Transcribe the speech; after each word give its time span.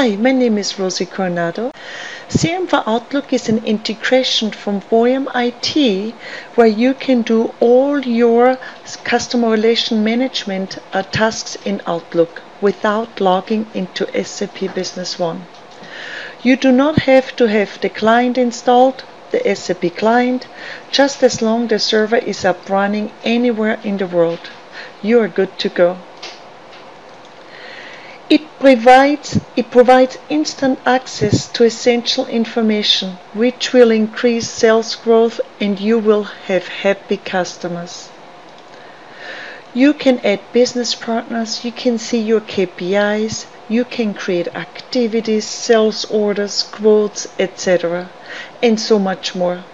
Hi, 0.00 0.16
my 0.16 0.32
name 0.32 0.56
is 0.56 0.78
Rosie 0.78 1.04
Coronado. 1.04 1.72
CRM 2.30 2.66
for 2.70 2.82
Outlook 2.86 3.34
is 3.34 3.50
an 3.50 3.62
integration 3.66 4.50
from 4.50 4.80
Boyum 4.80 5.28
IT 5.34 6.14
where 6.54 6.66
you 6.66 6.94
can 6.94 7.20
do 7.20 7.52
all 7.60 8.00
your 8.00 8.56
customer 9.04 9.50
relation 9.50 10.02
management 10.02 10.78
uh, 10.94 11.02
tasks 11.02 11.58
in 11.66 11.82
Outlook 11.86 12.40
without 12.62 13.20
logging 13.20 13.66
into 13.74 14.06
SAP 14.24 14.74
Business 14.74 15.18
One. 15.18 15.44
You 16.42 16.56
do 16.56 16.72
not 16.72 17.00
have 17.00 17.36
to 17.36 17.48
have 17.48 17.78
the 17.82 17.90
client 17.90 18.38
installed, 18.38 19.04
the 19.32 19.54
SAP 19.54 19.96
client, 19.98 20.46
just 20.90 21.22
as 21.22 21.42
long 21.42 21.66
the 21.66 21.78
server 21.78 22.16
is 22.16 22.42
up 22.42 22.70
running 22.70 23.12
anywhere 23.22 23.78
in 23.84 23.98
the 23.98 24.06
world. 24.06 24.48
You 25.02 25.20
are 25.20 25.28
good 25.28 25.58
to 25.58 25.68
go. 25.68 25.98
It 28.60 28.64
provides, 28.64 29.40
it 29.56 29.70
provides 29.70 30.18
instant 30.28 30.80
access 30.84 31.48
to 31.48 31.64
essential 31.64 32.26
information, 32.26 33.16
which 33.32 33.72
will 33.72 33.90
increase 33.90 34.50
sales 34.50 34.96
growth 34.96 35.40
and 35.58 35.80
you 35.80 35.98
will 35.98 36.24
have 36.24 36.68
happy 36.68 37.16
customers. 37.16 38.10
You 39.72 39.94
can 39.94 40.20
add 40.22 40.40
business 40.52 40.94
partners, 40.94 41.64
you 41.64 41.72
can 41.72 41.96
see 41.96 42.20
your 42.20 42.42
KPIs, 42.42 43.46
you 43.70 43.86
can 43.86 44.12
create 44.12 44.54
activities, 44.54 45.46
sales 45.46 46.04
orders, 46.10 46.62
quotes, 46.62 47.28
etc., 47.38 48.10
and 48.62 48.78
so 48.78 48.98
much 48.98 49.34
more. 49.34 49.64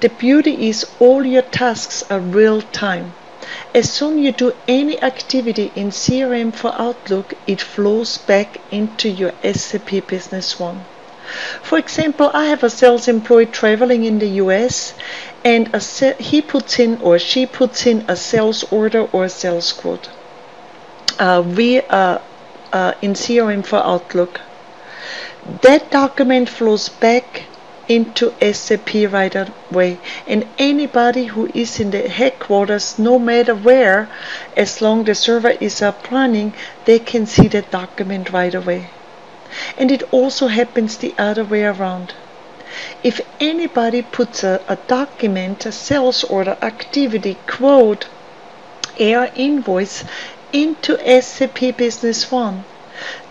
The 0.00 0.10
beauty 0.10 0.68
is 0.68 0.84
all 1.00 1.24
your 1.24 1.40
tasks 1.40 2.04
are 2.10 2.20
real 2.20 2.60
time. 2.60 3.14
As 3.74 3.90
soon 3.90 4.18
you 4.18 4.32
do 4.32 4.54
any 4.66 5.00
activity 5.02 5.72
in 5.74 5.90
CRM 5.90 6.54
for 6.54 6.74
Outlook, 6.80 7.34
it 7.46 7.60
flows 7.60 8.18
back 8.18 8.60
into 8.70 9.08
your 9.08 9.32
SAP 9.42 10.06
Business 10.06 10.58
One. 10.58 10.84
For 11.62 11.76
example, 11.78 12.30
I 12.32 12.46
have 12.46 12.62
a 12.62 12.70
sales 12.70 13.08
employee 13.08 13.46
traveling 13.46 14.04
in 14.04 14.20
the 14.20 14.28
US 14.44 14.94
and 15.44 15.74
he 16.20 16.40
puts 16.40 16.78
in 16.78 17.00
or 17.00 17.18
she 17.18 17.46
puts 17.46 17.86
in 17.86 18.04
a 18.08 18.16
sales 18.16 18.64
order 18.70 19.08
or 19.12 19.24
a 19.24 19.28
sales 19.28 19.72
quote. 19.72 20.08
Uh, 21.18 21.42
we 21.44 21.80
are 21.82 22.20
uh, 22.72 22.92
in 23.02 23.14
CRM 23.14 23.64
for 23.64 23.78
Outlook. 23.78 24.40
That 25.62 25.90
document 25.90 26.48
flows 26.48 26.88
back 26.88 27.44
into 27.88 28.34
SAP 28.52 28.94
right 29.10 29.34
away. 29.34 29.98
And 30.26 30.46
anybody 30.58 31.26
who 31.26 31.48
is 31.54 31.78
in 31.80 31.90
the 31.90 32.08
headquarters, 32.08 32.98
no 32.98 33.18
matter 33.18 33.54
where, 33.54 34.08
as 34.56 34.80
long 34.80 35.04
the 35.04 35.14
server 35.14 35.54
is 35.60 35.82
up 35.82 36.10
running, 36.10 36.54
they 36.84 36.98
can 36.98 37.26
see 37.26 37.48
that 37.48 37.70
document 37.70 38.32
right 38.32 38.54
away. 38.54 38.90
And 39.78 39.90
it 39.90 40.02
also 40.12 40.48
happens 40.48 40.96
the 40.96 41.14
other 41.18 41.44
way 41.44 41.64
around. 41.64 42.14
If 43.02 43.20
anybody 43.40 44.02
puts 44.02 44.42
a, 44.42 44.60
a 44.68 44.76
document, 44.76 45.64
a 45.66 45.72
sales 45.72 46.24
order, 46.24 46.56
activity, 46.60 47.38
quote, 47.46 48.06
AR 48.98 49.30
invoice 49.36 50.04
into 50.52 50.98
SAP 51.22 51.76
Business 51.76 52.30
One, 52.30 52.64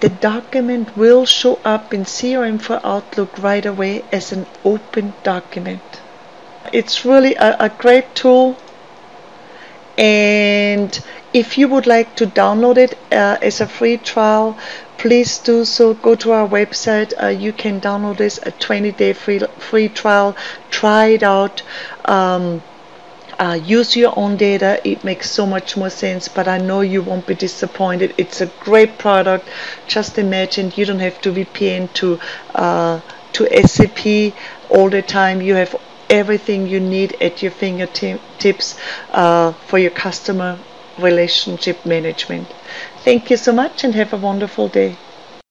the 0.00 0.08
document 0.08 0.96
will 0.96 1.24
show 1.26 1.58
up 1.64 1.92
in 1.94 2.04
CRM 2.04 2.60
for 2.60 2.80
Outlook 2.84 3.38
right 3.38 3.64
away 3.64 4.04
as 4.12 4.32
an 4.32 4.46
open 4.64 5.14
document. 5.22 5.82
It's 6.72 7.04
really 7.04 7.34
a, 7.34 7.56
a 7.60 7.68
great 7.68 8.14
tool 8.14 8.56
and 9.96 11.00
if 11.32 11.56
you 11.56 11.68
would 11.68 11.86
like 11.86 12.16
to 12.16 12.26
download 12.26 12.76
it 12.76 12.94
uh, 13.12 13.38
as 13.40 13.60
a 13.60 13.66
free 13.66 13.96
trial 13.96 14.56
please 14.98 15.38
do 15.38 15.64
so. 15.64 15.94
Go 15.94 16.14
to 16.14 16.32
our 16.32 16.48
website. 16.48 17.12
Uh, 17.22 17.26
you 17.26 17.52
can 17.52 17.80
download 17.80 18.16
this 18.16 18.38
a 18.42 18.50
20 18.52 18.92
day 18.92 19.12
free 19.12 19.40
free 19.58 19.88
trial. 19.88 20.36
Try 20.70 21.06
it 21.16 21.22
out. 21.22 21.62
Um, 22.06 22.62
uh, 23.38 23.58
use 23.62 23.96
your 23.96 24.12
own 24.18 24.36
data. 24.36 24.80
It 24.88 25.04
makes 25.04 25.30
so 25.30 25.46
much 25.46 25.76
more 25.76 25.90
sense 25.90 26.28
but 26.28 26.48
I 26.48 26.58
know 26.58 26.80
you 26.80 27.02
won't 27.02 27.26
be 27.26 27.34
disappointed. 27.34 28.14
It's 28.18 28.40
a 28.40 28.46
great 28.46 28.98
product. 28.98 29.48
Just 29.86 30.18
imagine 30.18 30.72
you 30.76 30.84
don't 30.84 30.98
have 31.00 31.20
to 31.22 31.32
VPN 31.32 31.88
to 31.94 32.18
uh, 32.54 33.00
to 33.32 33.46
SAP 33.66 34.34
all 34.68 34.88
the 34.90 35.02
time. 35.02 35.40
You 35.42 35.54
have 35.56 35.74
everything 36.10 36.66
you 36.66 36.80
need 36.80 37.16
at 37.20 37.42
your 37.42 37.50
fingertips 37.52 38.76
uh, 39.10 39.52
for 39.52 39.78
your 39.78 39.90
customer 39.90 40.58
relationship 40.98 41.84
management. 41.84 42.54
Thank 43.04 43.30
you 43.30 43.36
so 43.36 43.52
much 43.52 43.84
and 43.84 43.94
have 43.94 44.12
a 44.12 44.16
wonderful 44.16 44.68
day 44.68 44.98